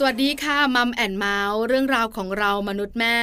[0.00, 3.16] สวัสดีค่ะ Mom and Mouth เรื่องราวของเรามนุษย์แม่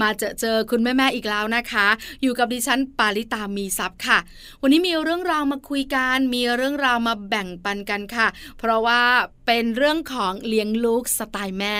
[0.00, 1.86] มาเจอเจอคุณแม่แม่อีกแล้วนะคะ
[2.22, 4.18] อยู่กับดิฉันปาริตามีซัพ์ค่ะ
[4.62, 8.26] วันนี้มีเรื่องราวมาคุยกันมีเรื่องราวมาแบ่งปันกันค่ะ
[8.58, 9.00] เพราะว่า
[9.46, 11.76] เป็นเรื่องของเลี้ยงลูกสไตล์แม่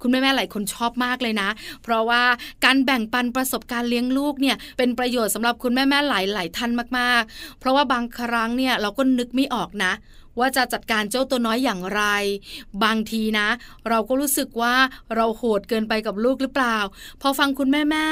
[0.00, 1.48] คุณแม่แม่หลายคนชอบมากเลยนะ
[1.82, 2.22] เพราะว่า
[2.64, 9.92] การแบ่งปันประสบการณ์เลี้ยงลูกเนี่ยเป็นประโยชน์สำหรับคุณแม่แม่หลายหลายท่านมากๆ เพราะว่าบางครั้งเนี่ยเราก็นึกไม่ออกนะ
[10.40, 12.02] ว่าจะจัดการเจ้าตัวน้อยอย่างไร
[12.84, 13.48] บางทีนะ
[13.88, 14.74] เราก็รู้สึกว่า
[15.14, 16.76] เราโหดเกินไปกับลูกหรือเปล่า
[17.22, 18.06] พอฟังคุณแม่แม่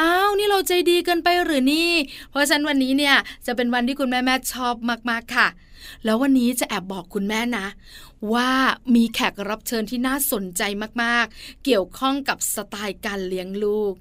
[0.00, 1.92] อ้าวนี่เราใจดีเกินไปหรือนี่
[2.30, 4.74] เพราะฉะนั้นวันนี้เนี่ยจะเป็นวันที่คุณแม่แม่ชอบ
[5.10, 5.48] มากๆค่ะ
[6.04, 7.66] แล้ววันนี้จะแอบบอกคุณแม่นะ
[8.32, 8.50] ว่า
[8.94, 10.62] มีแขกรับเชิญที่น่าสนใจ
[11.02, 13.94] มากๆ เกี่ยวข้องกับสไตล์การเลี้ยงลูก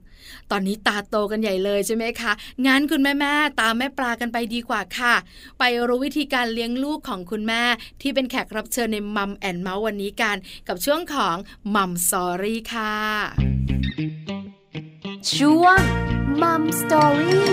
[0.51, 2.31] ตอนนี้ตาโตกันใหญ่เลยใช่ไหมคะ
[2.65, 5.13] งั้นคุณแม่แม่ตามแม่ปลากันไปดีกว่าค่ะ
[5.59, 7.63] ไปรู้วิธีการเลี้ยงลูกของคุณแม่
[8.01, 11.35] ที่เป็นแขกรับเชิญใน Mom and Mouth วันนี้กัน กับช่วงของ
[11.75, 12.95] Mom Story ค่ะ
[15.35, 15.79] ช่วง
[16.41, 17.47] Mom Story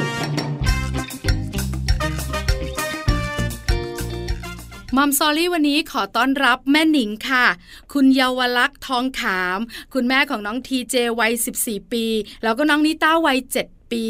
[4.96, 7.46] มัมซอรี่วันนี้ขอต้อนรับแม่หนิงค่ะ
[7.92, 9.58] คุณเยาวลักษณ์ทองขาม
[9.94, 12.06] คุณแม่ของน้องทีเจวัย 14 ปี
[12.42, 14.06] แล้วก็น้องนิต้าวัย 7ปี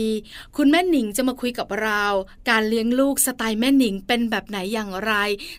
[0.57, 2.05] คุณแม่หนิงจะมาคุยกับเรา
[2.49, 5.13] การเลี้ยงลูกสไตล์แม่หนิงเป็นแบบไหนอย่างไร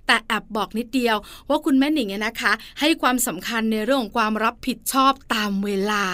[0.07, 1.15] แต่แอบบอกนิดเดียว
[1.49, 6.05] ว่าคุณแม่หนิงเนี่ยนะคะ ให้ความสำคัญในเรื่องของความรับผิดชอบตามเวลา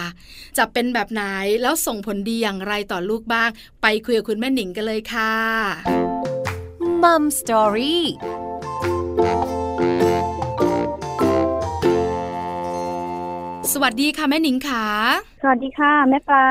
[0.58, 1.24] จะเป็นแบบไหน
[1.62, 3.50] แล้วส่งผลดีอย่างไรต่อลูกบ้าง
[3.82, 5.34] ไปคุยกับคุณแม่หนิงกันเลยค่ะ
[7.04, 8.06] มัมสตอรี่
[13.74, 14.86] สวัสดีค่ะแม่หนิงขา
[15.42, 16.48] สวัสดีค่ะแม่ปลา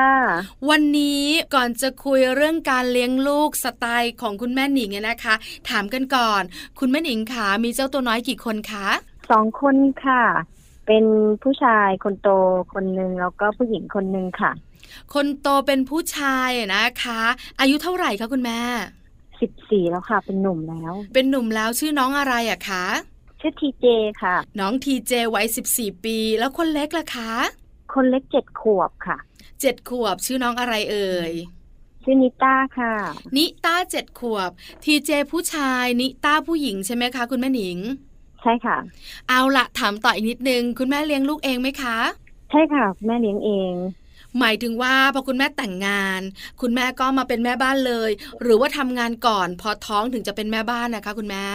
[0.69, 5.35] วันนี้ก่อนจะคุยเรื่องการเลี้ยงลูกสไตล์ของคุณแม่หนิงเนี่ยนะคะ
[5.69, 6.41] ถามกันก่อน
[6.79, 8.87] คุณแม่หนิงขามีเจ้าตัวน้อยกี่คนคะ
[9.31, 10.23] สองคนค่ะ
[10.87, 11.05] เป็น
[11.43, 12.29] ผู้ชายคนโต
[12.73, 14.51] คนหนึ่งแล้วก็ผู้หญิงคนหนึ่งค่ะ
[15.13, 17.21] คนโตเป็นผู้ชายนะคะ
[17.59, 18.61] อายุเท่าไหร่คะคุณแม่
[19.41, 22.85] สิบสี่แล้วค่ะ เป็นหนุ่มแล้ว เป็นหนุ่มแล้วชื่อน้องอะไรอะคะ
[23.39, 23.85] ชื่อทีเจ
[24.21, 27.31] ค่ะ น้องทีเจวัยสิบสี่ปี แล้วคนเล็กล่ะคะ
[27.93, 29.17] คนเล็กเจ็ดขวบค่ะ
[29.61, 31.33] เจ็ดขวบชื่อน้องอะไรเอ่ย
[32.03, 32.93] ชื่อนิต้าค่ะ
[33.37, 34.49] นิต้าเจ็ดขวบ
[34.83, 37.77] ทีเจผู้ชาย นิต้าผู้หญิงใช่ไหมคะ คุณแม่หนิง
[38.41, 38.77] ใช่ค่ะ
[39.29, 41.97] เอาละถามต่ออีกนิดนึง คุณแม่เลี้ยงลูกเองไหมคะ
[42.51, 43.73] ใช่ค่ะ แม่เลี้ยงเอง
[44.39, 46.21] หมายถึงว่าพอคุณแม่แต่งงาน
[46.61, 48.11] คุณแม่ก็มาเป็นแม่บ้านเลย
[48.41, 51.45] หรือว่าทำงานก่อน พอท้องถึงจะเป็นแม่บ้านนะคะ คุณแม่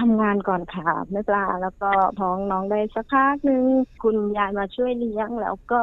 [0.00, 3.64] ทำงานก่อนค่ะแม่ปลาแล้วก็ท้องน้องได้สักพักหนึ่ง
[4.02, 5.80] คุณยายมาช่วยเลี้ยง แล้วก็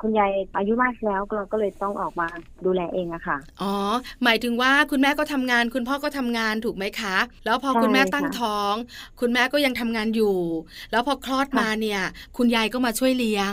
[0.00, 2.28] คุณยายอายุมากแล้วเราก็เลยต้องออกมา
[2.64, 3.74] ดูแลเองอะค่ะ อ๋อ
[4.24, 8.74] หมายถึงว่าคุณแม่ก็ทำงาน คุณพ่อก็ทำงานถูกไหมคะ แล้วพอคุณแม่ตั้งท้อง
[9.20, 10.38] คุณแม่ก็ยังทำงานอยู่
[10.92, 12.02] แล้วพอคลอดมาเนี่ย
[12.36, 13.52] คุณยายก็มาช่วยเลี้ยง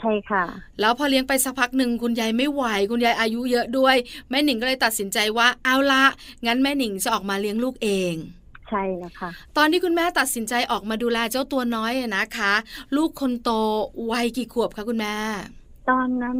[0.00, 0.44] ใช่ค่ะ
[0.80, 3.96] แล้วพอเลี้ยงไปสักพักหนึ่งคุณยายไม่ไหว คุณยายอายุเยอะด้วย
[4.30, 6.04] แม่หนิงก็เลยตัดสินใจว่าเอาละ
[6.46, 8.14] งั้นแม่หนิงจะออกมาเลี้ยงลูกเอง
[8.68, 12.52] ใช่แล้วค่ะตอนที่คุณแม่ตัดสินใจออกมาดูแลเจ้าตัวน้อยนะคะ
[12.96, 13.50] ลูกคนโต
[14.10, 15.14] วัยกี่ขวบคะคุณแม่
[15.90, 16.38] ตอนนั้น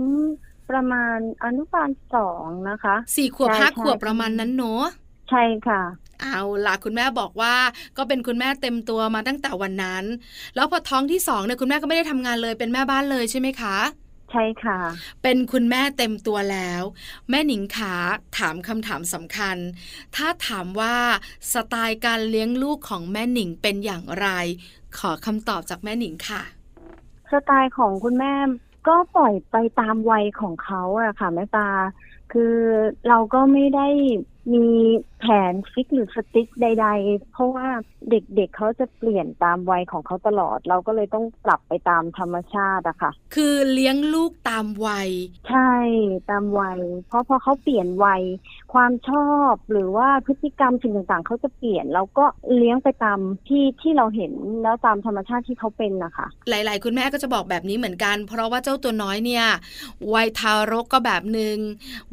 [0.71, 4.85] ประมาณอนุบาลสองนะคะสี่ขวบห้าขวบประมาณนั้นเนาะ
[5.31, 5.83] ใช่ค่ะ
[6.23, 7.55] เอาล่ะคุณแม่บอกว่า
[7.97, 10.05] ก็เป็นคุณแม่เต็มตัวมาตั้งแต่วันนั้น
[10.55, 13.77] แล้วพอท้องที่สองเนี่ยคุณแม่ก็ไม่ได้ทำงานเลยเป็นแม่บ้านเลยใช่ไหมคะ
[14.31, 14.79] ใช่ค่ะ
[15.23, 16.83] เป็นคุณแม่เต็มตัวแล้ว
[17.31, 17.95] แม่หนิงขา
[18.39, 19.57] ถามคำถามสำคัญ
[20.17, 20.97] ถ้าถามว่า
[21.53, 24.29] สไตล์การเลี้ยงลูกของแม่หนิงเป็นอย่างไร
[24.99, 26.43] ขอคำตอบจากแม่หนิงค่ะ
[27.33, 28.35] สไตล์ของคุณแม่
[28.89, 31.69] ก็ปล่อยไปตามวัยของเขาอะค่ะแม่ตา
[32.33, 32.55] คือ
[33.09, 33.89] เราก็ไม่ได้
[34.53, 34.67] มี
[35.21, 37.69] แผนฟิกหรือสติ๊กใด ๆ เพราะว่า
[38.11, 45.11] เด็กๆเเขาจะเปลี่ยนตามวัยของเขาตลอด เราก็เลยต้องปรับไปตามธรรมชาติอะค่ะ คือเลี้ยงลูกตามวัย
[45.49, 45.73] ใช่
[46.31, 48.23] ตามวัย เพราะพอเขาเปลี่ยนวัย
[48.73, 52.25] ความชอบหรือว่าพฤติกรรมสิ่งต่างๆ เขาจะเปลี่ยนเราก็
[52.57, 54.33] เลี้ยงไปตามที่ที่เราเห็น
[54.63, 59.45] แล้วตามธรรมชาติที่เขาเป็นนะคะหลาย ๆ คุณแม่ก็จะบอกแบบนี้เหมือนกัน เพราะว่าเจ้าตัวน้อยเนี่ย
[60.15, 61.57] วัยทารกก็แบบหนึ่ง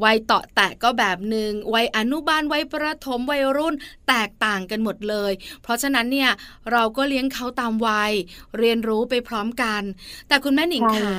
[0.03, 3.75] วัยเตาะแตะก็แบบหนึ่งวัยอนุบาลวัยประถมวัยรุ่น
[4.07, 5.31] แตกต่างกันหมดเลย
[5.61, 6.31] เพราะฉะนั้นเนี่ย
[6.71, 8.11] เราก็เลี้ยงเขาตามวัย
[8.57, 9.81] เรียนรู้ไปพร้อมกัน
[10.27, 11.15] แต่คุณแม่หนิงขา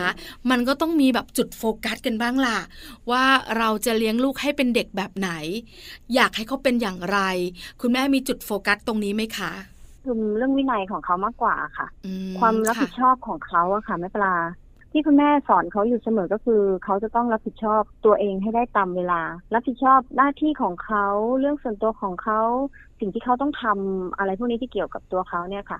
[0.50, 2.58] มันก็ต้องมีแบบจุดโฟกัสกันบ้างล่ะ
[3.10, 3.24] ว่า
[3.58, 5.30] เราจะเลี้ยงลูกให้เป็นเด็กแบบไหน
[6.14, 7.18] อยากให้เขาเป็นอย่างไร
[7.80, 9.52] คุณแม่มีจุดโฟกัสตรงนี้ไหมคะ
[10.04, 11.86] คือเรื่องวินัยของเขามากกว่าค่ะ
[12.38, 14.34] ความรับผิดชอบของเขาอะค่ะแม่ปลา
[14.67, 14.67] จ
[14.98, 19.20] ที่คุณแม่สอนเขาอยู่เสมอก็คือ เขาจะต้องรับผิดชอบตัวเองให้ได้ตามเวลา
[19.54, 21.06] รับผิดชอบหน้าที่ของเขา
[21.38, 22.40] เรื่องส่วนตัวของเขา
[23.00, 25.78] สิ่งที่เขาต้องทำอะไรพวกนี้ที่เกี่ยวกับตัวเขาเนี่ยค่ะ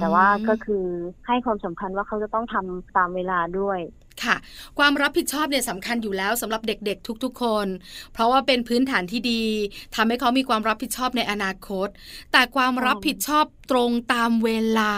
[0.00, 0.84] แต่ว่าก็คือ
[1.26, 3.78] ให้ความสำคัญว่าเขาจะต้องทำตามเวลาด้วย
[4.24, 4.36] ค่ะ
[4.78, 7.66] ความรับผิดชอบเนี่ยสำคัญอยู่แล้วสำหรับเด็กๆ ทุกๆคน
[8.12, 9.42] เพราะว่าเป็นพื้นฐานที่ดี
[9.96, 11.88] ทำให้เขามีความรับผิดชอบในอนาคต
[12.32, 14.94] แต่ความรับผิดชอบตรงตามเวลา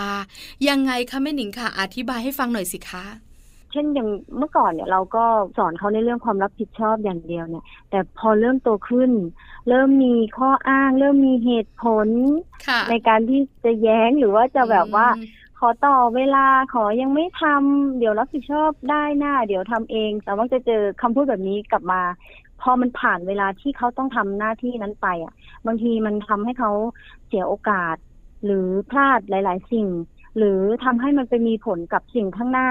[0.68, 3.29] ยังไงคะแม่หนิงค่ะ อธิบายให้ฟังหน่อยสิคะ
[3.72, 4.08] เช่นอย่าง
[4.38, 5.24] เมื่อก่อนเนี่ยเราก็
[5.56, 9.10] สอนเขาในเรื่องความรับผิดชอบอย่างเดียวเนี่ย แต่พอเริ่มโตขึ้น
[9.68, 12.08] เริ่มมีข้ออ้าง เริ่มมีเหตุผล
[12.66, 15.26] ค่ะในการที่จะแย้งหรือว่าจะแบบว่าอืม
[15.62, 22.02] ขอต่อเวลาขอยังไม่ทำเดี๋ยวรับผิดชอบได้หน้า เดี๋ยวทำเอง แต่ว่าจะเจอคำพูดแบบนี้กลับมา
[22.60, 25.32] พอมันผ่านเวลาที่เขาต้องทำหน้าที่นั้นไปอะ
[25.66, 26.72] บางทีมันทำให้เขา
[27.26, 27.96] เสียโอกาส
[28.44, 29.88] หรือพลาดหลาย ๆ สิ่ง
[30.36, 32.70] หรือทำให้มันไปมีผลกับสิ่งข้างหน้า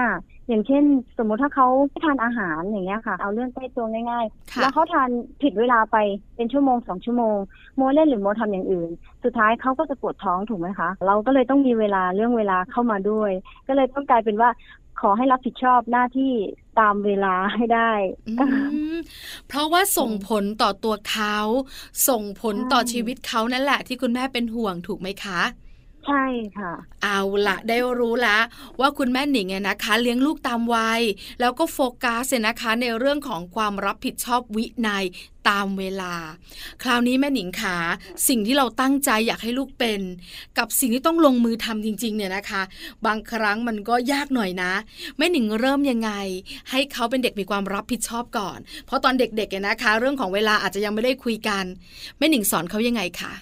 [0.50, 0.84] อย่างเช่น
[1.18, 1.68] สมมุติถ้าเขา
[2.04, 5.08] ทานอาหารอย่างเงี้ยค่ะ เอาเรื่องใกล้ตัวง่ายๆค่ะแล้วเขาทาน
[5.42, 5.96] ผิดเวลาไป
[6.36, 7.36] เป็นชั่วโมงสองชั่วโมง
[7.76, 8.90] โมเล่นหรือโมทำอย่างอื่น
[9.24, 13.30] สุดท้ายเขาก็จะปวดท้องถูกไหมคะ เราก็เลยต้องมีเวลาเรื่องเวลาเข้ามาด้วย
[13.68, 14.50] ก็เลยต้องกลายเป็นว่า
[15.00, 16.32] ขอให้รับผิดชอบหน้าที่
[16.80, 17.92] ตามเวลาให้ได้
[18.28, 18.34] อื
[18.94, 18.96] ม
[19.48, 21.36] เพราะว่าส่งผลต่อตัวเขา
[22.08, 25.40] ส่งผลต่อใช่ชีวิตเขานั่นแหละที่คุณแม่เป็นห่วงถูกไหมคะ
[26.06, 26.24] ใช่
[26.58, 28.42] ค่ะ เอาละได้รู้แล้ว
[28.80, 31.02] ว่าคุณแม่หนิงเนี่ยนะคะ เลี้ยงลูกตามวัย
[31.40, 35.04] แล้วก็โฟกัสเนี่ยนะคะ ในเรื่องของความรับผิดชอบวินัย
[35.48, 36.14] ตามเวลา
[36.82, 37.76] คราวนี้แม่หนิงขา
[38.28, 40.00] สิ่งที่เราตั้งใจอยากให้ลูกเป็น
[40.58, 42.62] กับสิ่งที่ต้องลงมือทำจริง ๆ เนี่ยนะคะ
[43.06, 44.72] บางครั้งมันก็ยากหน่อยนะ
[45.16, 46.10] แม่หนิงเริ่มยังไง
[46.70, 51.64] ให้เขาเป็นเด็กมีความรับผิดชอบก่อน เพราะตอนเด็กๆเนี่ยนะคะ เรื่องของเวลาอาจจะยังไม่ได้คุยกัน
[52.18, 53.34] แม่หนิงสอนเขายังไงคะ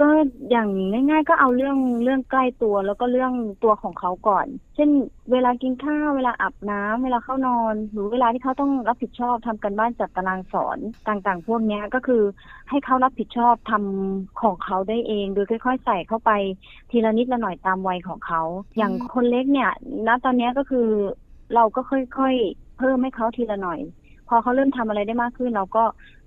[0.00, 0.08] ก็
[0.50, 3.32] อย่างง่าย ๆ ก็เอาเรื่องเรื่องใกล้ตัวแล้วก็เรื่อง
[3.64, 4.90] ตัวของเขาก่อน เช่น
[5.32, 12.22] เวลากินข้าวเวลาอาบน้ำเวลาเข้านอน หรือเวลาที่เขาต้องรับผิดชอบทำกันบ้านจัดตารางสอนต่างๆ พวกนี้ก็คือ
[12.68, 16.30] ให้เขารับผิดชอบทำของเขาได้เองโดยค่อย ๆ ใส่เข้าไป
[16.90, 18.42] ทีละนิดละหน่อยตามวัยของเขา
[18.76, 19.70] อย่างคนเล็กเนี่ย
[20.06, 20.88] ณตอนนี้ก็คือ
[21.54, 23.80] เราก็ค่อยๆ เพิ่มให้เขาทีละหน่อย
[24.28, 25.84] พอเขาเริ่มทำอะไรได้มากขึ้นเราก็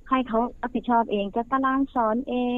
[0.10, 2.58] ให้เขารับผิดชอบเองจัดตารางสอนเอง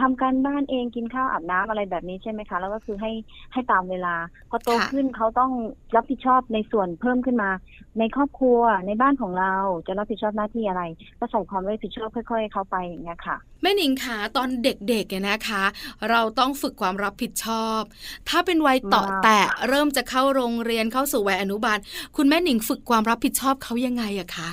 [0.00, 3.12] ทำการบ้านเองกินข้าวอาบน้ำอะไรแบบนี้ใช่ไหมคะ แล้วก็คือให้
[3.52, 4.14] ให้ตามเวลา
[4.50, 5.52] พอโตค่ะขึ้นเขาต้อง
[5.96, 7.50] รับผิดชอบในส่วนเพิ่มขึ้นมา
[7.98, 9.54] ในครอบครัวในบ้านของเรา
[9.86, 10.82] จะรับผิดชอบหน้าที่อะไร
[11.18, 15.64] ก็ใส่ความรับผิดชอบค่อย ๆ เข้าไปอย่างเงี้ยค่ะแม่หนิงคะตอนเด็กๆเนี่ยนะคะ
[16.10, 17.80] เราต้องฝึกความรับผิดชอบ
[18.28, 21.78] ถ้าเป็นวัยต่อมากแตะเริ่มจะเข้าโรงเรียนเข้าสู่วัยอนุบาล
[22.16, 24.50] คุณแม่หนิงฝึกความรับผิดชอบเขายังไงอะคะ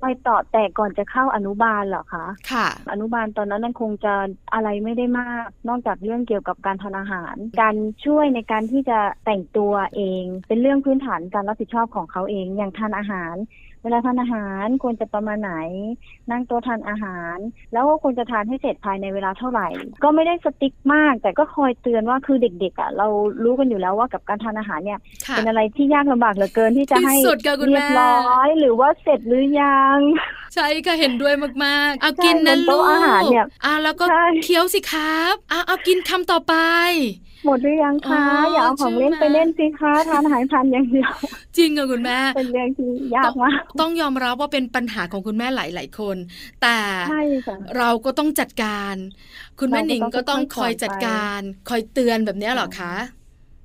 [0.00, 4.14] ไปต่อแต่ก่อนจะเข้าอนุบาลเหรอคะ ค่ะ อนุบาลตอนนั้นมันคงจะ
[4.54, 13.34] อะไรไม่ได้มาก นอกจากเรื่องเกี่ยวกับการทานอาหาร การช่วยในการที่จะแต่งตัวเอง เป็นเรื่องพื้นฐานการรับผิดชอบของเขาเอง อย่างทานอาหาร
[13.82, 15.54] เวลาทานอาหารควรจะประมาณไหน
[16.30, 17.36] นั่งโต๊ะทานอาหาร
[17.72, 19.68] แล้วก็ควรจะทานให้เสร็จภายในเวลาเท่าไหร่
[20.02, 23.06] ก็ไม่ได้สติ๊กมาก แต่ก็คอยเตือนว่าคือเด็กๆอะเรา
[23.44, 29.98] รู้กันอยู่แล้วว่ากับการทานอาหารเนี่ยค่ะเป็นอะไรที่ยากลำบากเหลือเกินที่จะให้ที่สุดค่ะคุณแม่เรียบร้อยหรือว่าเสร็จหรือยัง
[30.54, 31.34] ใช่ค่ะเห็นด้วย
[31.64, 36.54] มากๆเอาใช่กินนะบนลูโต๊ะกอาหารเนี่ยอะแล้วก็ใช่เคี้ยวสิครับอะเอากินคำต่อไป
[37.44, 41.12] หมดหรือยังคะอ๋ออย่อาเอาของเล่นใช่ไหมไปเล่นสิคะทานอาหารทานอย่างเดียว
[41.56, 46.16] จริงค่ะคุณแม่เป็นเรื่องที่ยากมากต้องยอมรับว่าเป็นปัญหาของคุณแม่หลาย ๆ คน
[46.62, 46.78] แต่
[47.10, 48.94] ใช่ค่ะเราก็ต้องจัดการ
[49.60, 52.94] คุณแม่เราก็หนิงก็ต้องต้องคอยจัดการ คอยเตือนแบบเนี้ยเหรอคะ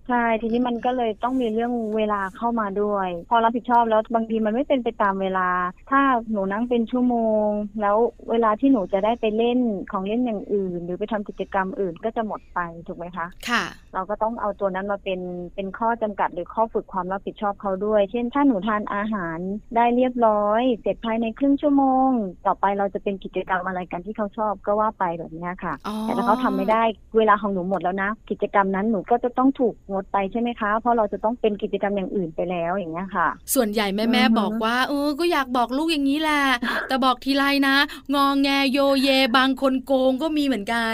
[0.09, 5.49] ใช่ทีนี้มันก็เลยต้องมีเรื่องเวลาเข้ามาด้วย พอรับผิดชอบแล้วบางทีมันไม่เป็นไปตามเวลา
[5.91, 7.47] ถ้าหนูนั่งเป็นชั่วโมง
[7.81, 7.97] แล้ว
[8.29, 9.59] เวลาที่หนูจะได้ไปเล่น
[9.91, 15.19] ของเล่นอย่างอื่น หรือไปทำกิจกรรมอื่นก็จะหมดไปถูกไหมคะค่ะ เราก็ต้องเอาตัวนั้นมาเป็น
[15.55, 19.39] เป็นข้อจำกัดหรือข้อฝึกความรับผิดชอบเขาด้วย เช่น ถ้าหนูทานอาหาร
[19.75, 22.09] ได้เรียบร้อย เสร็จภายในครึ่งชั่วโมง
[22.47, 26.83] ต่อไปเราจะเป็นกิจกรรมอะไรกันที่เขาชอบก็ว่าไปแบบเนี้ยค่ะอ๋อแต่ถ้าเขาทำไม่ได้
[27.17, 36.43] เวลาของหนูหมดแล้วนะ กิจกรรมนั้นหนูก็จะต้องถูกงดไปใช่ไหมคะ เพราะเราจะต้องเป็นกิจกรรมอย่างอื่นไปแล้วอย่างเงี้ยค่ะ ส่วนใหญ่แม่แม่อือฮึบอกว่าเออก็อยากบอกลูกอย่างนี้แหละ
[36.87, 37.75] แต่บอกทีไรนะ
[38.15, 40.93] งองแงโยเยบางคนโกงก็มีเหมือนกัน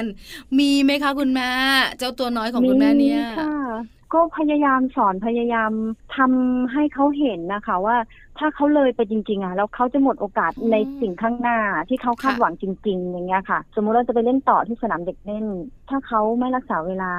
[0.60, 1.50] มีไหมคะคุณแม่
[1.98, 3.56] เจ้าตัวน้อยของคุณแม่เนี่ยค่ะ
[4.14, 5.72] ก็พยายามสอนพยายาม
[6.18, 7.98] ทำให้เขาเห็นนะคะว่า
[8.40, 11.58] ถ้าเขาเลยไปจริงๆอะแล้วเขาจะหมดโอกาสอืมในสิ่งข้างหน้า
[11.90, 15.46] ที่เขาคาดค่ะหวังจริง ๆ อย่างเงี้ยค่ะ สมมุติเราจะไปเล่นต่อที่สนามเด็กเล่น
[15.90, 17.12] ถ้าเขาไม่รักษาเวลา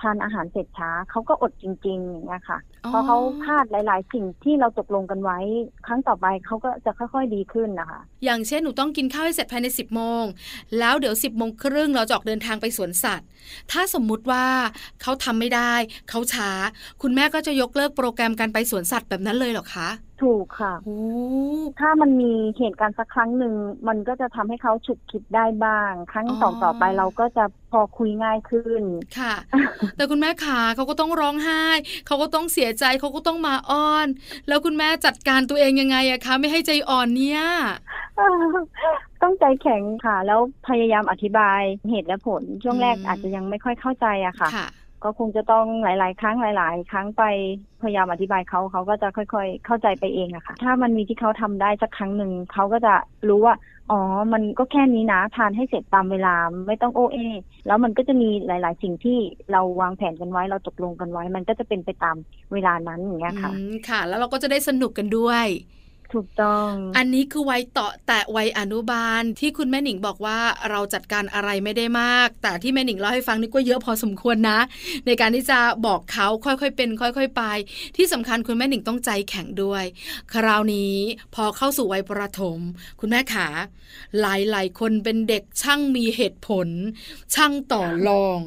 [0.00, 2.58] ทานอาหารเสร็จช้าเขาก็อดจริง ๆ อย่างเงี้ยค่ะ
[2.88, 5.38] เพราะเขาพลาดหลาย ๆ สิ่งที่เราตกลงกันไว้
[5.86, 10.24] ครั้งต่อไปเขาก็จะค่อยๆดีขึ้นนะคะ อย่างเช่นหนูต้องกินข้าวให้เสร็จภายใน 10บโมง
[10.78, 13.26] แล้วเดี๋ยว 10บโมงครึ่งเราจะออกเดินทางไปสวนสัตว์
[13.72, 14.46] ถ้าสมมุติว่า
[15.02, 15.72] เขาทำไม่ได้
[16.10, 16.50] เขาช้า
[17.02, 19.88] คุณแม่ก็จะยกเลิกโปรแกรมการไปสวนสัตว์แบบนั้นเลยเหรอคะ
[20.22, 20.98] ถูกค่ะ โอ้
[21.80, 23.54] ถ้ามันมีเหตุการณ์สักครั้งหนึ่ง
[23.88, 28.82] มันก็จะทำให้เขาฉุกคิดได้บ้าง ครั้งต่อต่อไปเราก็จะพอคุยง่ายขึ้น
[29.18, 29.34] ค่ะ
[29.96, 31.64] แต่คุณแม่ขาเขาก็ต้องร้องไห้
[32.06, 34.06] เขาก็ต้องเสียใจเขาก็ต้องมาอ้อน
[34.48, 37.42] แล้วคุณแม่จัดการตัวเองยังไงอะคะ ไม่ให้ใจอ่อนเนี่ย
[39.22, 41.60] ต้องใจแข็งค่ะ แล้วพยายามอธิบาย
[41.90, 44.68] เหตุและผลช่วงแรกอืม อาจจะยังไม่ค่อยเข้าใจอะค่ะ ค่ะ
[45.04, 47.24] ก็คงจะต้องหลาย ๆ ครั้งหลาย ๆ ครั้งไป
[47.82, 52.94] พยายามอธิบายเขาเขาก็จะค่อย ๆ เข้าใจไปเองอะค่ะ ถ้ามันมีที่เขาทำได้สักครั้งหนึ่งเขาก็จะ
[53.28, 53.54] รู้ว่า
[53.90, 54.00] อ๋อ
[54.32, 56.34] มันก็แค่นี้นะทานให้เสร็จตามเวลา
[56.66, 57.18] ไม่ต้องโอเอ
[57.66, 59.18] แล้วมันก็จะมีหลาย ๆ สิ่งที่
[59.52, 62.16] เราวางแผนกันไว้เราตกลงกันไว้ มันก็จะเป็นไปตาม
[62.52, 65.46] เวลานั้นอย่างเงี้ยค่ะอืมค่ะ แล้วเราก็จะได้สนุกกันด้วย
[66.14, 70.38] ถูกต้อง อันนี้คือวัยเตาะแตะวัยอนุบาลที่คุณแม่หนิงบอกว่า
[70.70, 74.58] เราจัดการอะไรไม่ได้มาก แต่ที่แม่หนิงเล่าให้ฟังนี่ก็เยอะพอสมควรนะ
[75.06, 77.42] ในการที่จะบอกเขาค่อยๆเป็น ค่อย ๆ ไป
[77.96, 79.84] ที่สำคัญคุณแม่หนิงต้องใจแข็งด้วย
[80.32, 80.94] คราวนี้
[81.34, 82.58] พอเข้าสู่วัยประถม
[83.00, 83.48] คุณแม่ขา
[84.20, 84.24] ห
[84.54, 86.68] ลายๆคนเป็นเด็กช่างมีเหตุผล
[87.34, 88.40] ช่างต่อรอง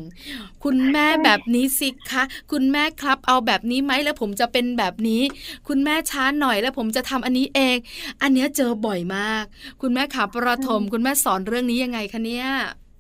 [0.64, 5.22] คุณแม่แบบนี้สิคะคุณแม่ครับเอาแบบนี้ไหมแล้วผมจะเป็นแบบนี้
[5.68, 7.78] คุณแม่ช้าหน่อยแล้วผมจะทำอันนี้เอง
[8.22, 9.44] อันเนี้ยเจอบ่อยมาก
[9.82, 12.48] คุณแม่ขาประถม คุณแม่สอนเรื่องนี้ยังไงคะเนี่ย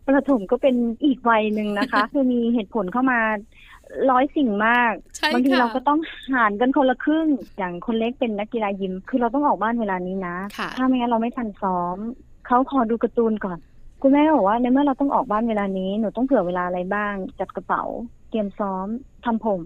[0.07, 3.19] ประถมก็เป็นอีกวัยหนึ่งนะคะ คือมีเหตุผลเข้ามา
[4.11, 5.99] ร้อยสิ่งมากใช่บางทีค่ะเราก็ต้อง
[6.33, 7.27] หารกันคนละครึ่ง
[7.57, 11.97] อย่างคนเล็กเป็นนักกีฬายิม คือเราต้องออกบ้านเวลานี้นะค่ะถ้าไม่งั้นเราไม่ทันซ้อม
[12.47, 13.57] เขาขอดูการ์ตูนก่อน
[14.01, 17.83] คุณแม่ก็บอกว่าในเมื่อเราต้องออกบ้านเวลานี้ หนูต้องเผื่อเวลาอะไรบ้าง จัดกระเป๋า
[18.29, 18.87] เตรียมซ้อม
[19.25, 19.63] ทำผม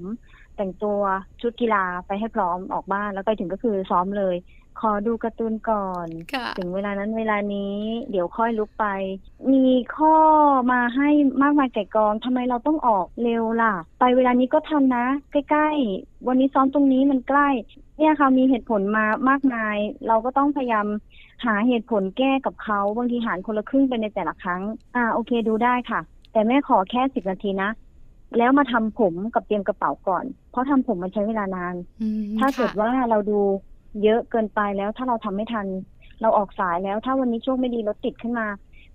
[0.56, 1.00] แต่งตัว
[1.42, 4.36] ชุดกีฬาไปให้พร้อมออกบ้าน แล้วไปถึงก็คือซ้อมเลย
[4.82, 7.78] ขอดูการ์ตูนก่อนค่ะถึงเวลานั้นเวลานี้
[8.12, 8.86] เดี๋ยวค่อยลุกไป
[9.54, 10.16] มีข้อ
[10.72, 11.10] มาให้
[11.42, 17.50] มากมายไก่กองทำไมเราต้องออกเร็วล่ะ ไปเวลานี้ก็ทันนะ ใกล้ๆ วันนี้ซ้อมตรงนี้มันใกล้
[17.98, 19.78] เนี่ยค่ะมีเหตุผลมามากมาย
[20.08, 20.88] เราก็ต้องพยายาม
[21.46, 24.62] หาเหตุผลแก้กับเขาบางทีหารคนละครึ่งไปในแต่ละครั้ง
[24.96, 26.00] อ่าโอเคดูได้ค่ะ
[26.32, 27.70] แต่แม่ขอแค่สิบนาทีนะ
[28.38, 33.40] แล้วมาทำผมกับเตรียมกระเป๋าก่อน เพราะทำผมมันใช้เวลานานอืมถ้าเกิดค่ะว่าเราดู
[34.04, 35.68] เยอะเกินไปแล้วถ้าเราทำไม่ทัน
[36.22, 38.48] เราออกสายแล้วถ้าวันนี้โชคไม่ดีรถติดขึ้นมา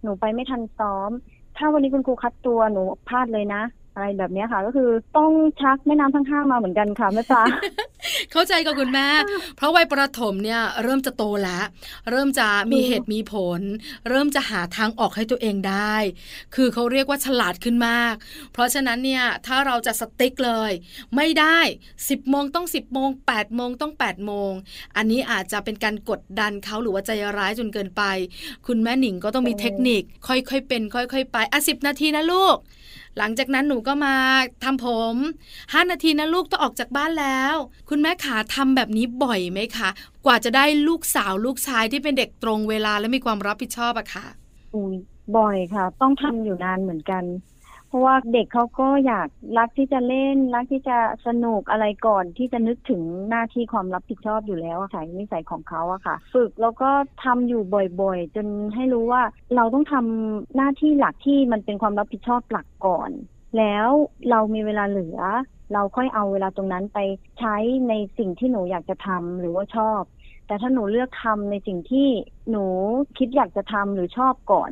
[0.02, 1.10] หนูไปไม่ทันซ้อม
[1.56, 3.62] ถ้าวันนี้คุณครูคัดตัวหนูพลาดเลยนะ
[4.00, 5.30] อะไรแบบนี้ค่ะ ก็คือต้อง
[5.60, 7.42] ชักแม่น้ำทั้งห้ามาเหมือนกันค่ะแม่ปลา
[8.32, 9.08] เข้าใจกับคุณแม่
[9.56, 11.64] เพราะวัยประถมเนี่ยเริ่มจะโตแล้ว
[12.10, 13.60] เริ่มจะมีเหตุมีผล
[14.08, 15.94] เริ่มจะหาทางออกให้ตัวเองได้
[16.54, 18.14] คือเขาเรียกว่าฉลาดขึ้นมาก
[18.52, 20.72] เพราะฉะนั้นเนี่ยถ้าเราจะสติ๊กเลย
[21.16, 21.58] ไม่ได้
[21.94, 24.52] 10โมงต้อง 10โมง8โมงต้อง8โมง
[24.96, 28.02] อันนี้อาจจะเป็นการกดดันเขาหรือว่าใจร้ายจนเกินไป
[28.66, 32.56] คุณแม่หนิงก็ต้องมีเทคนิค ค่อยๆเป็น ค่อย ๆ ไปอะสินาทีนะลูก
[33.18, 34.14] หลังจากนั้นหนูก็มา
[34.64, 35.14] ทำผม
[35.72, 37.54] ห้านาทีนะลูกต้องออกจากบ้านแล้ว
[37.88, 39.90] คุณแม่ขาทำแบบนี้บ่อยไหมคะ
[40.26, 44.26] กว่าจะได้ลูกสาวลูกชายที่เป็นเด็กตรงเวลาและมีความรับผิดชอบอะค่ะ
[44.74, 44.94] อุ้ย
[45.36, 47.24] บ่อยค่ะ ต้องทำอยู่นานเหมือนกัน
[47.90, 49.28] เพราะว่าเด็กเขาก็อยาก
[49.58, 56.90] รักที่จะเล่น รักที่จะสนุกอะไรก่อนที่จะนึกถึงหน้าที่ความรับผิดชอบอยู่แล้วค่ะนิสัยของเขาอะค่ะ ฝึกแล้วก็
[57.24, 57.62] ทำอยู่
[58.00, 59.22] บ่อยๆ จนให้รู้ว่า
[59.56, 63.10] เราต้องทำหน้าที่หลักที่มันเป็นความรับผิดชอบหลักก่อน
[63.58, 63.88] แล้ว
[64.30, 65.18] เรามีเวลาเหลือ
[65.72, 66.98] เราค่อยเอาเวลาตรงนั้นไป
[67.38, 67.56] ใช้
[67.88, 70.02] ในสิ่งที่หนูอยากจะทำหรือว่าชอบ
[70.46, 72.08] แต่ถ้าหนูเลือกทำในสิ่งที่
[72.50, 72.64] หนู
[73.18, 74.70] คิดอยากจะทำหรือชอบก่อน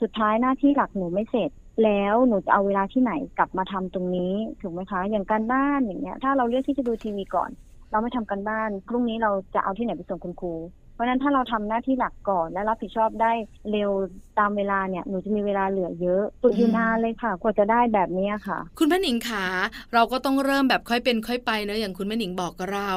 [0.00, 1.50] สุดท้ายหน้าที่หลักหนูไม่เสร็จ
[1.82, 7.50] แล้วหนูจะเอาเวลาที่ไหนกลับมาทำตรงนี้ถูกไหมคะ อย่างการบ้านอย่างเงี้ย ถ้าเราเลือกที่จะดูทีวีก่อน
[7.90, 10.48] เราไม่ทำการบ้านพรุ่งนี้เราจะเอาที่ไหนไปส่งคุณครู
[10.98, 13.32] ราะนั้นถ้าเราทำหน้าที่หลักก่อนและรับผิดชอบได้
[13.70, 13.90] เร็ว
[14.38, 19.44] ตามเวลาเนี่ยหนูจะมีเวลาเหลือเยอะฝึกอยู่นานเลยค่ะ กว่าจะได้แบบนี้ค่ะ คุณแม่หนิงขา
[19.92, 22.92] เราก็ต้องเริ่มแบบค่อยเป็นค่อยไปเนอะอย่างคุณแม่หนิงบอกกับเรา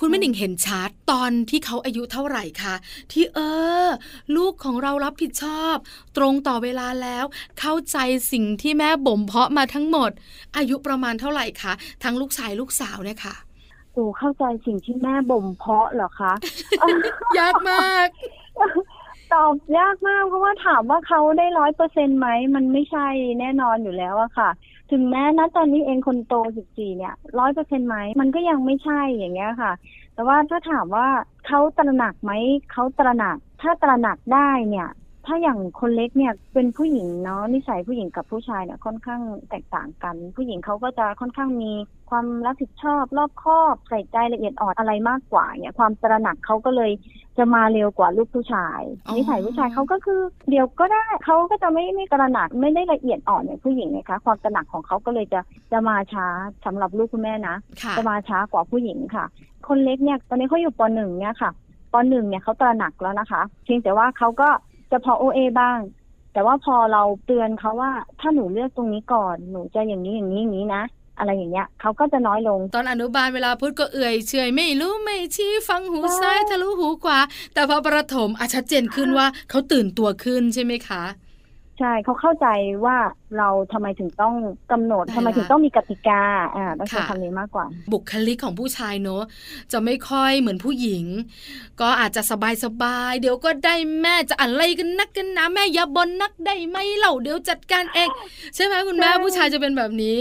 [0.00, 2.74] คุณแม่หนิงเห็นชัดตอนที่เขาอายุเท่าไหร่คะ
[3.12, 3.38] ที่เอ
[3.86, 3.88] อ
[4.36, 5.76] ลูกของเรารับผิดชอบ
[6.16, 7.24] ตรงต่อเวลาแล้ว
[7.60, 7.96] เข้าใจ
[8.32, 10.10] สิ่งที่แม่บ่มเพาะมาทั้งหมด
[10.56, 11.72] อายุประมาณเท่าไหร่คะ
[12.02, 13.34] ทั้งลูกชายลูกสาวเนี่ยค่ะ
[13.94, 16.32] โอ้เข้าใจสิ่งที่แม่บ่มเพาะเหรอคะ
[17.38, 18.06] ยากมาก
[19.32, 23.06] ตอบยากมากเพราะว่าถามว่าเขาได้ร้อยเปอร์เซ็นไหมมันไม่ใช่
[23.40, 24.50] แน่นอนอยู่แล้วอะค่ะ
[24.90, 29.72] ถึงแม้นะตอนนี้เองคนโตสิบสี่เนี่ยร้อยเปอร์เซ็นไหมมันก็ยังไม่ใช่อย่างเงี้ยค่ะ
[30.14, 31.06] แต่ว่าถ้าถามว่า
[31.46, 32.32] เขาตระหนักไหม
[32.72, 34.88] เขาตระหนัก ถ้าตระหนักได้เนี่ย
[35.26, 41.72] ถ้าอย่างคนเล็กเนี่ยเป็นผู้หญิงเนาะนิสัยผู้หญิงกับผู้ชายเนี่ยค่อนข้างแตกต่างกัน ผู้หญิงเขาก็จะค่อนข้างมี
[42.10, 46.90] ความรับผิดชอบรอบคอบใส่ใจละเอียดอ่อนอะไรมากกว่าเนี่ยความตระหนักเขาก็เลย
[47.38, 55.40] จะมาเร็วกว่าลูกผู้ชายอ๋อนิสัยผู้ชายเขาก็คือเดี๋ยวก็ได้เขาก็จะไม่ไม่ตระหนักไม่ได้ละเอียดอ่อนอย่างผู้หญิงนะคะ ความตระหนักของเขาก็เลยจะ
[55.72, 56.26] จะมาช้า
[56.64, 59.24] สำหรับลูกคุณแม่นะค่ะจะมาช้ากว่าผู้หญิงค่ะ
[59.68, 61.50] คนเล็กเนี่ยตอนนี้เขาอยู่ปหนึ่งเนี่ยค่ะ
[61.92, 64.48] ปหนึ่งเนี่ยเขาตระหนักแล้วนะคะ เพียงแต่ว่าเขาก็
[64.94, 65.78] จะพอโอเอบ้าง
[66.32, 70.82] แต่ว่าพอเราเตือนเขาว่า ถ้าหนูเลือกตรงนี้ก่อนหนูจะอย่างนี้อย่างนี้อย่างนี้นะ
[71.18, 77.18] อะไรอย่างเงี้ยเขาก็จะน้อยลง ตอนอนุบาลเวลาพูดก็เอื่อยเฉอยไม่รู้ไม่ชี้ฟังหูซ้ายทะลุหูขวา
[77.54, 81.02] แต่พอประถมอาชัดเจนขึ้นว่าเขาตื่นตัวขึ้นใช่ไหมคะ
[81.78, 82.46] ใช่เขาเข้าใจ
[82.84, 82.96] ว่า
[83.38, 84.34] เราทำไมถึงต้อง
[84.72, 86.22] กำหนดได้ทำไมถึงต้องมีกติกา
[86.56, 89.22] อ่าต้องใช้ค่ะคำนี้มากกว่า บุคลิกของผู้ชายเนอะ
[89.72, 91.04] จะไม่ค่อยเหมือนผู้หญิง
[91.80, 98.08] ก็อาจจะสบายสบายๆเดี๋ยวก็ได้แม่จะอะไรกันนักกันนะแม่อย่าบนนักได้ไหมเล่าเดี๋ยวจัดการเอง
[98.54, 100.16] ใช่ไหมคุณแม่ใช่ผู้ชายจะเป็นแบบนี้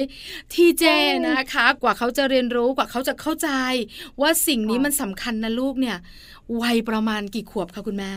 [0.53, 3.49] ทีเจใช่นะคะ กว่าเขาจะเรียนรู้กว่าเขาจะเข้าใจ
[4.21, 5.97] ว่าสิ่งนี้ค่ะมันสำคัญนะลูกเนี่ย
[6.61, 8.13] วัยประมาณกี่ขวบคะคุณแม่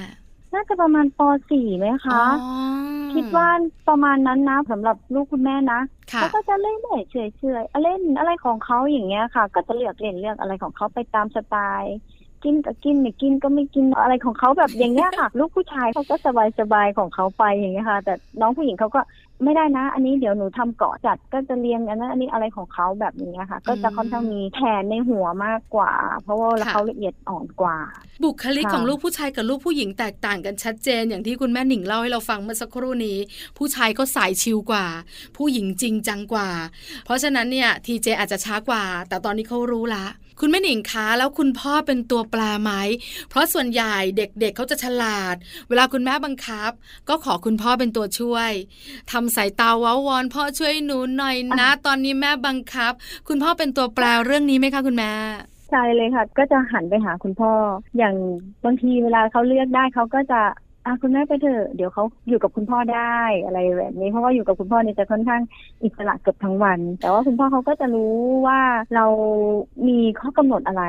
[0.57, 1.21] น่าจะประมาณป
[1.51, 3.49] .4 ไหมคะ อ๋อคิดว่า
[3.89, 5.81] ประมาณนั้นนะสำหรับลูกคุณแม่นะ
[6.13, 6.79] ค่ะ เขาก็จะเล่น
[7.11, 11.97] เฉยเฉยๆเล่นอะไรของเขาอย่างเงี้ยค่ะ ก็จะเลือกเล่นเลือกอะไรของเขาไปตามสไตล์
[12.45, 19.01] กินก็กินไม่กินก็ไม่กินอะไรของเขาแบบอย่างเงี้ยค่ะ ลูกผู้ชายเขาก็สบายสบายๆของเขาไปอย่างเงี้ยค่ะ แต่น้องผู้หญิงเขาก็
[19.45, 27.79] ไม่ได้นะ อันนี้เดี๋ยวหนูทำเกาะจัดก็จะเรียงอันนั้นอันนี้อะไรของเขาแบบนี้ค่ะ ก็จะค่อนข้างมีแผนในหัวมากกว่า เพราะว่าค่ะเขาละเอียดอ่อนกว่า
[28.23, 33.19] บุคลิกค่ะของลูกผู้ชายกับลูกผู้หญิงแตกต่างกันชัดเจน อย่างที่คุณแม่หนิงเล่าให้เราฟังเมื่อสักครู่นี้
[33.59, 34.87] ผู้ชายก็สายชิลกว่า
[35.37, 36.49] ผู้หญิงจริงจังกว่า
[37.05, 40.05] เพราะฉะนั้นเนี่ยทีเจอาจจะช้ากว่า แต่ตอนนี้เขารู้ละ
[40.41, 42.73] คุณแม่หนิงคะแล้วคุณพ่อเป็นตัวแปลไหม
[43.29, 45.35] เพราะส่วนใหญ่เด็กๆเเขาจะฉลาด
[45.69, 46.71] เวลาคุณแม่บังคับ
[47.09, 48.51] ก็ขอคุณพ่อเป็นตัวช่วย
[49.13, 52.93] ทำสายตาว้าวอนพ่อช่วยหนูหน่อยนะ ตอนนี้แม่บังคับ
[53.29, 55.13] คุณพ่อเป็นตัวแปลเรื่องนี้ไหมคะคุณแม่
[55.71, 57.53] ใช่เลยค่ะ ก็จะหันไปหาคุณพ่อ
[57.99, 58.15] อย่าง
[58.65, 60.41] บางทีเวลาเขาเลือกได้เขาก็จะ
[60.87, 62.99] อะคุณแม่ไปเถอะเดี๋ยวเขาอยู่กับคุณพ่อได้
[63.45, 65.43] อะไรแบบนี้เพราะว่าอยู่กับคุณพ่อเนี่ยจะค่อนข้าง
[65.85, 68.03] อิสระเกือบทั้งวัน แต่ว่าคุณพ่อเขาก็จะรู้
[68.49, 68.61] ว่า
[68.95, 69.07] เรา
[69.89, 70.83] มีข้อกำหนดอะไร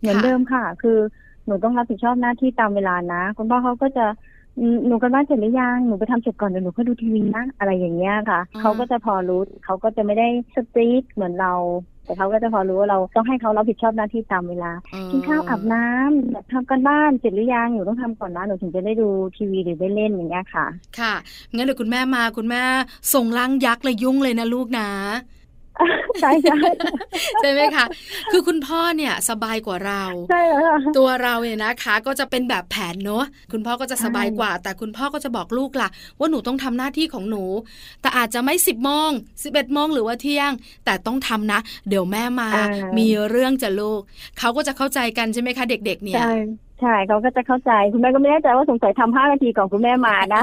[0.00, 0.98] เหมือนค่ะเดิมค่ะ คือ
[1.46, 4.06] หนูต้องรับผิดชอบหน้าที่ตามเวลานะ คุณพ่อเขาก็จะ
[4.58, 11.52] อืมหนูกันบ้านเสร็จหรือยังหนูไปทำเสร็จก่อนเดี๋ยวหนูก็ดูทีวีนะอะไรอย่างเงี้ยค่ะเขาก็จะพอรู้เขาก็จะไม่ได้สตรีทเหมือนเรา
[12.08, 14.72] แต่เขาก็จะพอรู้ว่าเราต้องให้เขารับผิดชอบหน้าที่ตามเวลา
[15.10, 20.66] กินข้าวอาบน้ำแบบทำกันบ้านเสร็จหรือยังหนูต้องทำก่อนนะหนูถึงจะได้ดูทีวีหรือได้เล่นอย่างเงี้ยค่ะ
[20.98, 21.14] ค่ะ
[21.54, 22.62] งั้นเดี๋ยวคุณแม่มาคุณแม่
[23.14, 24.88] ส่งร่างยักษ์เลยยุ่งเลยนะลูกนะ
[26.20, 26.56] ใช่ใช่
[27.40, 27.84] ใช่ไหมคะ
[28.30, 35.88] คือคุณพ่อเนี่ยสบายกว่าเราใช่แล้วค่ะตัวเราเนี่ยนะคะ ก็จะเป็นแบบแผนเนอะคุณพ่อก็จะสบายกว่า แต่คุณพ่อก็จะบอกลูกล่ะ
[36.18, 37.44] ว่าหนูต้องทำหน้าที่ของหนู
[38.02, 39.10] แต่อาจจะไม่สิบโมง
[39.42, 40.52] สิบเอ็ดโมงหรือว่าเที่ยง
[40.84, 42.66] แต่ต้องทำนะ เดี๋ยวแม่มาอ่า
[42.98, 44.00] มีมีเรื่องจะลูก
[44.38, 46.22] เขาก็จะเข้าใจกันใช่ไหมคะ เด็ก ๆ เนี่ย
[46.80, 50.42] ใช่ใช่เขาก็จะเข้าใจคุณแม่ก็ไม่แน่ใจว่าสงสัยทำห้านาทีก่อนคุณแม่มานะ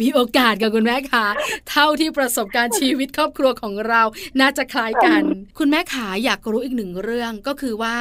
[0.00, 1.26] มีโอกาสกับคุณแม่ค่ะ
[1.70, 4.02] เท่าที่ประสบการณ์ชีวิตครอบครัวของเรา
[4.40, 5.22] น่าจะคล้ายกัน
[5.58, 7.96] คุณแม่ขาอยากรู้อีกหนึ่งเรื่องก็คือว่า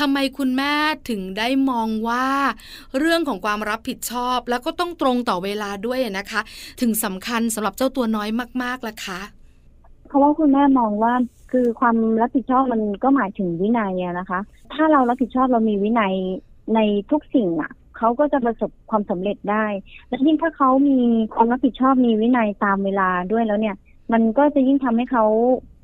[0.00, 0.72] ทำไมคุณแม่
[1.10, 2.26] ถึงได้มองว่า
[2.98, 6.40] เรื่องของความรับผิดชอบ แล้วก็ต้องตรงต่อเวลาด้วยนะคะ
[6.80, 8.28] ถึงสำคัญสำหรับเจ้าตัวน้อย
[8.62, 9.20] มากๆล่ะคะ
[10.08, 11.12] เพราะว่าคุณแม่มองว่า
[11.52, 14.40] คือความรับผิดชอบมันก็หมายถึงวินัยอะนะคะ
[14.74, 16.14] ถ้าเรารับผิดชอบเรามีวินัย
[16.74, 19.66] ในทุกสิ่งอะเขาก็จะประสบความสำเร็จได้
[20.08, 20.98] และยิ่งถ้าเขามี
[21.34, 23.76] ความรับผิดชอบมีวินัยตามเวลาด้วยแล้วเนี่ย
[24.12, 25.24] มันก็จะยิ่งทำให้เขา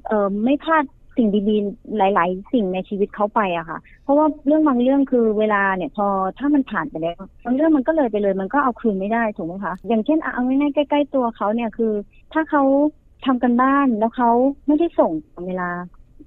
[0.07, 0.85] เอ่อไม่พลาด
[1.16, 6.07] สิ่งดีๆ หลาย ๆ สิ่งในชีวิตเขาไปอะค่ะ เพราะว่าเรื่องบางเรื่องคือเวลาเนี่ยพอ
[6.38, 11.92] ถ้ามันผ่านไปแล้วบางเรื่องมันก็เลยไปเลยมันก็เอาคืนไม่ได้ถูกไหมคะ อย่างเช่นเอาง่ายๆใกล้ ๆ ตัวเขาเนี่ยคือ
[12.33, 12.62] ถ้าเขา
[13.27, 14.31] ทำกันบ้านแล้วเขา
[14.66, 15.70] ไม่ได้ส่งตามเวลา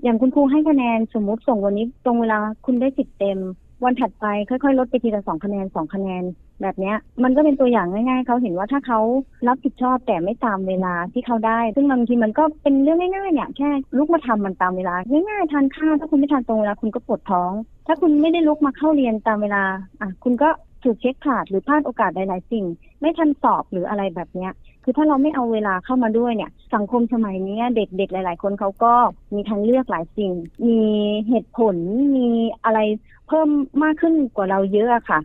[0.03, 3.39] อย่างคุณครูให้คะแนนสมมุติส่งวันนี้ตรงเวลาคุณได้สิบเต็ม
[3.83, 6.23] วันถัดไปค่อยๆ ลดไปทีละสองคะแนนสองคะแนน
[6.61, 8.99] แบบเนี้ย มันก็เป็นตัวอย่างง่ายๆเขาเห็นว่าถ้าเขา
[9.47, 17.51] รับผิดชอบแต่ไม่ตามเวลาที่เขาได้ ซึ่งบางทีมันก็เป็นเรื่องง่ายๆเนี่ยแค่ลุกมาทำมันตามเวลาง่ายๆทานข้าวถ้าคุณไม่ทานตรงเวลาคุณก็ปวดท้อง
[17.87, 19.63] ถ้าคุณไม่ได้ลุกมาเข้าเรียนตามเวลา
[20.01, 20.49] อะคุณก็
[20.83, 22.65] ถูกเช็คขาดหรือพลาดโอกาสหลายๆสิ่ง
[23.01, 24.51] ไม่ทันสอบหรืออะไรแบบเนี้ย
[24.87, 28.93] คือถ้าเราไม่เอาเวลาเข้ามาด้วยเนี่ย สังคมสมัยนี้เด็กๆหลาย ๆ คนเขาก็
[29.33, 30.31] มีทางเลือกหลายสิ่ง
[30.67, 30.79] มี
[31.27, 31.75] เหตุผล
[32.15, 32.27] มี
[32.63, 32.79] อะไร
[33.27, 33.49] เพิ่ม
[33.83, 35.19] มากขึ้นกว่าเราเยอะค่ะ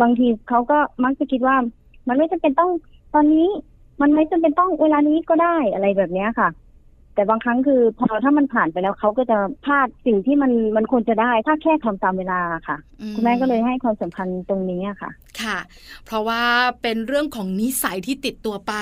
[0.00, 1.56] บางทีเขาก็มักจะคิดว่า
[2.08, 2.70] มันไม่จำเป็นต้อง
[3.14, 3.48] ตอนนี้
[4.00, 6.48] มันไม่จำเป็นต้องเวลานี้ก็ได้อะไรแบบนี้ค่ะ
[7.14, 15.10] แต่บางครั้งคือพอถ้ามันผ่านไปแล้วเขาก็จะพลาดสิ่งที่มันมันควรจะได้ ถ้าแค่ทำตามเวลาค่ะอืคุณแม่ก็เลยให้ความสำคัญตรงนี้อะค่ะ
[15.42, 15.58] ค่ะ
[16.06, 16.42] เพราะว่า
[16.82, 18.74] เป็นเรื่องของนิสัยที่ติดตัวไป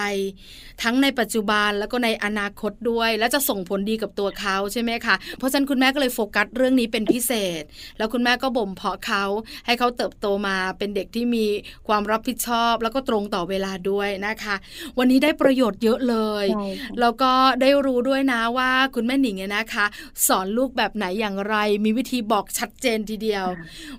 [0.82, 7.62] ทั้งในปัจจุบันแล้วก็ในอนาคตด้วย และจะส่งผลดีกับตัวเขาใช่ไหมคะเพราะฉะนั้นคุณแม่ก็เลยโฟกัสเรื่องนี้เป็นพิเศษ
[7.98, 9.24] แล้วคุณแม่ก็บ่มเพาะเขา
[9.66, 11.46] ให้เขาเติบโตมาเป็นเด็กที่มี
[11.88, 14.56] ความรับผิดชอบ แล้วก็ตรงต่อเวลาด้วยนะคะ
[14.98, 19.86] วันนี้ได้ประโยชน์เยอะเลยใช่ค่ะแล้วก็ได้รู้ด้วยนะว่าคุณแม่หนิงเนี่ยนะคะ
[20.26, 23.46] สอนลูกแบบไหนอย่างไร มีวิธีบอกชัดเจนทีเดียว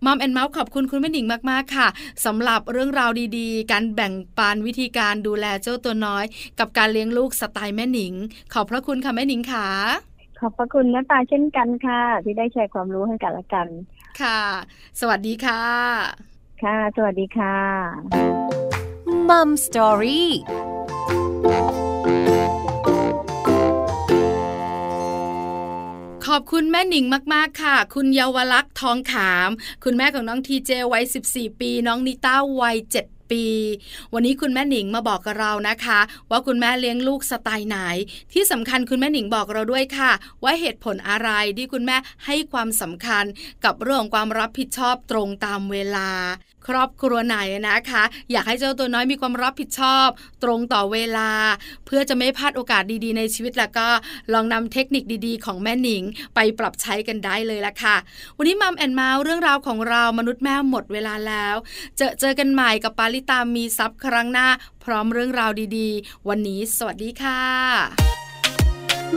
[0.06, 1.88] มัมแอนเมาส์ขอบคุณคุณแม่หนิงมากๆค่ะ
[2.26, 6.26] สำหรับเรื่องราวดีๆ การแบ่งปันวิธีการดูแลเจ้าตัวน้อย
[6.60, 8.14] กับการเลี้ยงลูกสไตล์แม่หนิง
[8.54, 9.68] ขอบพระคุณค่ะแม่หนิงค่ะ
[10.40, 13.68] ขอบพระคุณแม่ปลาเช่นกันค่ะ ที่ได้แชร์ความรู้ให้กันและกัน
[14.22, 14.42] ค่ะ
[15.00, 15.64] สวัสดีค่ะ
[16.64, 17.58] ค่ะ สวัสดีค่ะ
[19.30, 20.30] มัมสตอรี่
[26.36, 29.50] อบคุณแม่หนิงมากๆค่ะ คุณเยาวลักษณ์ทองขาม
[29.84, 33.46] คุณแม่ของน้องทีเจวัย 14 ปี น้องนิต้าวัย 7ปี
[34.14, 36.00] วันนี้คุณแม่หนิงมาบอกกับเรานะคะ
[36.32, 37.78] ว่าคุณแม่เลี้ยงลูกสไตล์ไหน
[38.34, 40.12] ที่สำคัญคุณแม่หนิงบอกเราด้วยค่ะ
[40.44, 43.26] ว่าเหตุผลอะไรที่คุณแม่ให้ความสำคัญ
[43.66, 46.10] กับเรื่องความรับผิดชอบตรงตามเวลา
[46.68, 47.38] ครอบครัวไหน
[47.70, 50.08] นะคะ อยากให้เจ้าตัวน้อยมีความรับผิดชอบ
[50.44, 51.32] ตรงต่อเวลา
[51.86, 53.88] เพื่อจะไม่พลาดโอกาสดีๆ ในชีวิตแล้วก็
[54.34, 56.04] ลองนำเทคนิคดีๆ ของแม่หนิง
[56.36, 57.96] ไปปรับใช้กันได้เลยละค่ะ
[58.38, 61.56] วันนี้มัมแอนเมาส์เรื่องราวของเรามนุษย์แม่หมดเวลาแล้ว
[61.98, 64.48] เจอเจอกันใหม่กับปาริตามีซับครั้งหน้า
[64.84, 67.42] พร้อมเรื่องราวดีๆ วันนี้ สวัสดีค่ะ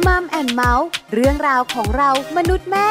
[0.07, 2.89] มัมแอนเมาส์เรื่องราวของเรามนุษย์แม่